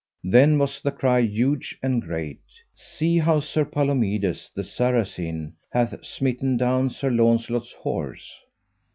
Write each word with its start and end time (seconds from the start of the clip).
Then 0.23 0.57
was 0.57 0.81
the 0.81 0.89
cry 0.91 1.19
huge 1.19 1.77
and 1.83 2.01
great: 2.01 2.41
See 2.73 3.19
how 3.19 3.39
Sir 3.39 3.63
Palomides 3.63 4.49
the 4.49 4.63
Saracen 4.63 5.53
hath 5.69 6.03
smitten 6.03 6.57
down 6.57 6.89
Sir 6.89 7.11
Launcelot's 7.11 7.73
horse. 7.73 8.33